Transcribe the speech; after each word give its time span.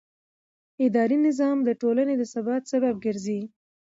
اداري 0.85 1.17
نظام 1.27 1.57
د 1.63 1.69
ټولنې 1.81 2.13
د 2.17 2.23
ثبات 2.33 2.63
سبب 2.71 2.95
ګرځي. 3.05 3.41